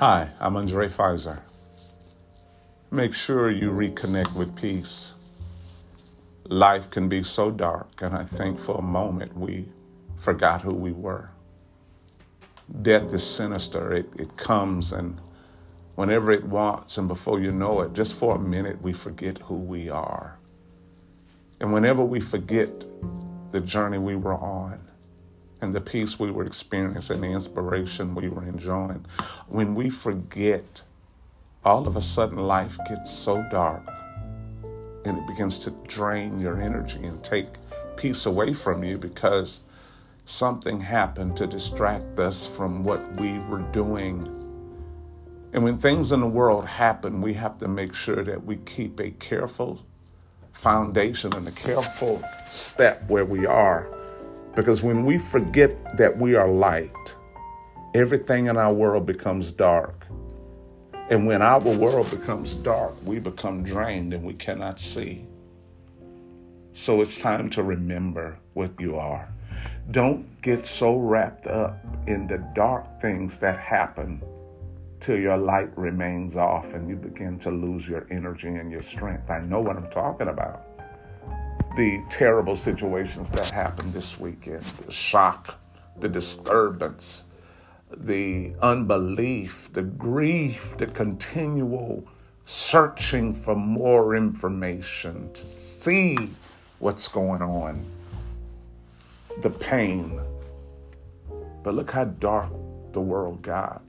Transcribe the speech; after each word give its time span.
Hi, 0.00 0.30
I'm 0.40 0.56
Andre 0.56 0.86
Pfizer. 0.86 1.42
Make 2.90 3.12
sure 3.12 3.50
you 3.50 3.70
reconnect 3.70 4.34
with 4.34 4.56
peace. 4.56 5.14
Life 6.48 6.88
can 6.88 7.06
be 7.06 7.22
so 7.22 7.50
dark, 7.50 8.00
and 8.00 8.16
I 8.16 8.24
think 8.24 8.58
for 8.58 8.78
a 8.78 8.82
moment 8.82 9.36
we 9.36 9.68
forgot 10.16 10.62
who 10.62 10.74
we 10.74 10.92
were. 10.92 11.28
Death 12.80 13.12
is 13.12 13.22
sinister, 13.22 13.92
it, 13.92 14.08
it 14.18 14.38
comes 14.38 14.94
and 14.94 15.20
whenever 15.96 16.32
it 16.32 16.44
wants, 16.44 16.96
and 16.96 17.06
before 17.06 17.38
you 17.38 17.52
know 17.52 17.82
it, 17.82 17.92
just 17.92 18.18
for 18.18 18.36
a 18.36 18.40
minute, 18.40 18.80
we 18.80 18.94
forget 18.94 19.36
who 19.36 19.60
we 19.60 19.90
are. 19.90 20.38
And 21.60 21.74
whenever 21.74 22.02
we 22.02 22.20
forget 22.20 22.70
the 23.50 23.60
journey 23.60 23.98
we 23.98 24.16
were 24.16 24.32
on, 24.32 24.80
and 25.60 25.72
the 25.72 25.80
peace 25.80 26.18
we 26.18 26.30
were 26.30 26.46
experiencing, 26.46 27.20
the 27.20 27.28
inspiration 27.28 28.14
we 28.14 28.28
were 28.28 28.44
enjoying, 28.44 29.04
when 29.50 29.74
we 29.74 29.90
forget, 29.90 30.82
all 31.64 31.86
of 31.86 31.96
a 31.96 32.00
sudden 32.00 32.38
life 32.38 32.78
gets 32.88 33.10
so 33.10 33.44
dark 33.50 33.86
and 35.04 35.18
it 35.18 35.26
begins 35.26 35.58
to 35.60 35.70
drain 35.88 36.40
your 36.40 36.60
energy 36.60 37.04
and 37.04 37.22
take 37.22 37.48
peace 37.96 38.26
away 38.26 38.52
from 38.52 38.84
you 38.84 38.96
because 38.96 39.62
something 40.24 40.78
happened 40.78 41.36
to 41.36 41.46
distract 41.46 42.18
us 42.20 42.56
from 42.56 42.84
what 42.84 43.02
we 43.20 43.38
were 43.40 43.62
doing. 43.72 44.20
And 45.52 45.64
when 45.64 45.78
things 45.78 46.12
in 46.12 46.20
the 46.20 46.28
world 46.28 46.66
happen, 46.66 47.20
we 47.20 47.34
have 47.34 47.58
to 47.58 47.68
make 47.68 47.92
sure 47.92 48.22
that 48.22 48.44
we 48.44 48.56
keep 48.56 49.00
a 49.00 49.10
careful 49.10 49.84
foundation 50.52 51.34
and 51.34 51.48
a 51.48 51.52
careful 51.52 52.22
step 52.48 53.08
where 53.08 53.24
we 53.24 53.46
are 53.46 53.88
because 54.54 54.82
when 54.82 55.04
we 55.04 55.18
forget 55.18 55.96
that 55.96 56.16
we 56.16 56.34
are 56.34 56.48
light, 56.48 57.14
everything 57.94 58.46
in 58.46 58.56
our 58.56 58.72
world 58.72 59.06
becomes 59.06 59.50
dark. 59.50 60.06
And 61.10 61.26
when 61.26 61.42
our 61.42 61.60
world 61.60 62.10
becomes 62.10 62.54
dark, 62.54 62.94
we 63.04 63.18
become 63.18 63.64
drained 63.64 64.14
and 64.14 64.22
we 64.24 64.34
cannot 64.34 64.78
see. 64.78 65.26
So 66.74 67.00
it's 67.00 67.16
time 67.18 67.50
to 67.50 67.62
remember 67.62 68.38
what 68.54 68.70
you 68.78 68.96
are. 68.96 69.28
Don't 69.90 70.40
get 70.40 70.66
so 70.66 70.96
wrapped 70.96 71.48
up 71.48 71.76
in 72.06 72.28
the 72.28 72.38
dark 72.54 73.00
things 73.02 73.32
that 73.40 73.58
happen 73.58 74.22
till 75.00 75.18
your 75.18 75.36
light 75.36 75.76
remains 75.76 76.36
off 76.36 76.64
and 76.66 76.88
you 76.88 76.94
begin 76.94 77.38
to 77.40 77.50
lose 77.50 77.88
your 77.88 78.06
energy 78.10 78.48
and 78.48 78.70
your 78.70 78.82
strength. 78.82 79.28
I 79.28 79.40
know 79.40 79.60
what 79.60 79.76
I'm 79.76 79.90
talking 79.90 80.28
about 80.28 80.66
the 81.76 82.02
terrible 82.10 82.56
situations 82.56 83.30
that 83.30 83.48
happened 83.50 83.92
this 83.92 84.18
weekend 84.18 84.60
the 84.60 84.90
shock, 84.90 85.58
the 86.00 86.08
disturbance, 86.08 87.26
the 87.96 88.54
unbelief, 88.60 89.72
the 89.72 89.82
grief, 89.82 90.76
the 90.76 90.86
continual 90.86 92.06
searching 92.44 93.32
for 93.32 93.54
more 93.54 94.14
information 94.14 95.32
to 95.32 95.46
see 95.46 96.16
what's 96.78 97.08
going 97.08 97.42
on, 97.42 97.84
the 99.42 99.50
pain. 99.50 100.20
But 101.62 101.74
look 101.74 101.90
how 101.90 102.04
dark 102.04 102.50
the 102.92 103.00
world 103.00 103.42
got. 103.42 103.82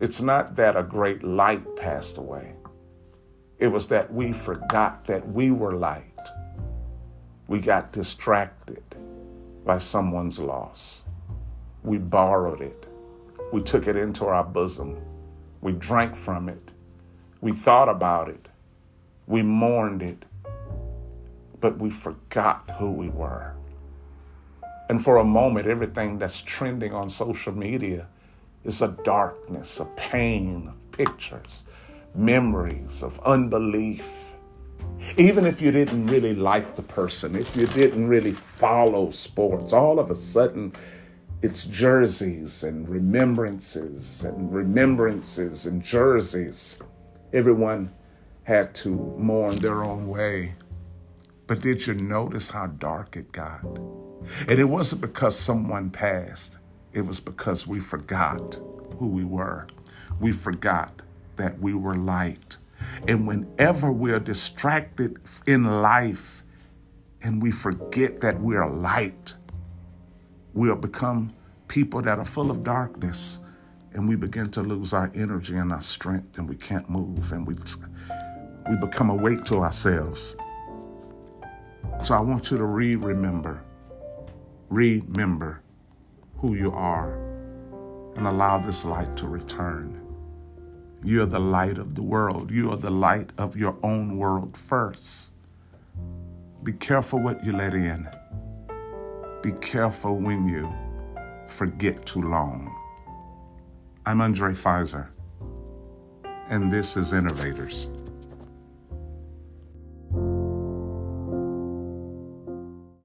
It's 0.00 0.20
not 0.20 0.56
that 0.56 0.76
a 0.76 0.82
great 0.82 1.22
light 1.22 1.76
passed 1.76 2.18
away. 2.18 2.54
It 3.58 3.68
was 3.68 3.86
that 3.88 4.12
we 4.12 4.32
forgot 4.32 5.04
that 5.04 5.28
we 5.28 5.52
were 5.52 5.74
light. 5.74 6.02
We 7.46 7.60
got 7.60 7.92
distracted 7.92 8.82
by 9.64 9.78
someone's 9.78 10.40
loss. 10.40 11.04
We 11.82 11.98
borrowed 11.98 12.60
it. 12.60 12.86
We 13.52 13.62
took 13.62 13.86
it 13.86 13.96
into 13.96 14.26
our 14.26 14.44
bosom. 14.44 15.00
We 15.60 15.72
drank 15.72 16.14
from 16.14 16.48
it. 16.48 16.72
We 17.40 17.52
thought 17.52 17.88
about 17.88 18.28
it. 18.28 18.48
We 19.26 19.42
mourned 19.42 20.02
it. 20.02 20.24
But 21.60 21.78
we 21.78 21.90
forgot 21.90 22.70
who 22.78 22.90
we 22.90 23.08
were. 23.08 23.54
And 24.88 25.02
for 25.02 25.16
a 25.16 25.24
moment, 25.24 25.66
everything 25.66 26.18
that's 26.18 26.42
trending 26.42 26.92
on 26.92 27.08
social 27.08 27.52
media 27.52 28.08
is 28.64 28.82
a 28.82 28.88
darkness, 28.88 29.80
a 29.80 29.84
pain 29.96 30.68
of 30.68 30.92
pictures, 30.92 31.64
memories 32.14 33.02
of 33.02 33.18
unbelief. 33.20 34.32
Even 35.16 35.46
if 35.46 35.60
you 35.60 35.72
didn't 35.72 36.06
really 36.06 36.34
like 36.34 36.76
the 36.76 36.82
person, 36.82 37.34
if 37.34 37.56
you 37.56 37.66
didn't 37.66 38.06
really 38.06 38.32
follow 38.32 39.10
sports, 39.10 39.72
all 39.72 39.98
of 39.98 40.10
a 40.10 40.14
sudden 40.14 40.72
it's 41.42 41.64
jerseys 41.64 42.62
and 42.62 42.88
remembrances 42.88 44.22
and 44.22 44.54
remembrances 44.54 45.66
and 45.66 45.82
jerseys. 45.82 46.78
Everyone 47.32 47.92
had 48.44 48.72
to 48.76 48.90
mourn 49.18 49.56
their 49.56 49.82
own 49.82 50.08
way. 50.08 50.54
But 51.48 51.60
did 51.60 51.84
you 51.86 51.94
notice 51.94 52.50
how 52.50 52.68
dark 52.68 53.16
it 53.16 53.32
got? 53.32 53.64
And 53.64 54.60
it 54.60 54.68
wasn't 54.68 55.00
because 55.00 55.36
someone 55.36 55.90
passed, 55.90 56.58
it 56.92 57.02
was 57.02 57.18
because 57.18 57.66
we 57.66 57.80
forgot 57.80 58.60
who 58.98 59.08
we 59.08 59.24
were. 59.24 59.66
We 60.20 60.30
forgot 60.30 61.02
that 61.36 61.58
we 61.58 61.74
were 61.74 61.96
light. 61.96 62.56
And 63.08 63.26
whenever 63.26 63.90
we're 63.90 64.20
distracted 64.20 65.18
in 65.44 65.64
life 65.82 66.44
and 67.20 67.42
we 67.42 67.50
forget 67.50 68.20
that 68.20 68.40
we're 68.40 68.68
light, 68.68 69.34
we'll 70.54 70.76
become 70.76 71.30
people 71.68 72.02
that 72.02 72.18
are 72.18 72.24
full 72.24 72.50
of 72.50 72.62
darkness 72.62 73.38
and 73.94 74.08
we 74.08 74.16
begin 74.16 74.50
to 74.50 74.62
lose 74.62 74.92
our 74.92 75.10
energy 75.14 75.56
and 75.56 75.72
our 75.72 75.80
strength 75.80 76.38
and 76.38 76.48
we 76.48 76.56
can't 76.56 76.88
move 76.88 77.32
and 77.32 77.46
we 77.46 77.54
we 78.68 78.76
become 78.76 79.10
awake 79.10 79.44
to 79.44 79.56
ourselves. 79.56 80.36
So 82.02 82.14
I 82.14 82.20
want 82.20 82.50
you 82.50 82.58
to 82.58 82.64
re-remember, 82.64 83.62
remember 84.68 85.62
who 86.38 86.54
you 86.54 86.72
are 86.72 87.14
and 88.16 88.26
allow 88.26 88.58
this 88.58 88.84
light 88.84 89.16
to 89.16 89.26
return. 89.26 89.98
You're 91.04 91.26
the 91.26 91.40
light 91.40 91.78
of 91.78 91.94
the 91.94 92.02
world. 92.02 92.50
You 92.50 92.70
are 92.70 92.76
the 92.76 92.90
light 92.90 93.30
of 93.36 93.56
your 93.56 93.76
own 93.82 94.16
world 94.16 94.56
first. 94.56 95.32
Be 96.62 96.72
careful 96.72 97.20
what 97.20 97.44
you 97.44 97.52
let 97.52 97.74
in. 97.74 98.08
Be 99.42 99.50
careful 99.60 100.18
when 100.18 100.46
you 100.46 100.72
forget 101.48 102.06
too 102.06 102.22
long. 102.22 102.72
I'm 104.06 104.20
Andre 104.20 104.52
Pfizer, 104.52 105.08
and 106.48 106.70
this 106.70 106.96
is 106.96 107.12
Innovators. 107.12 107.88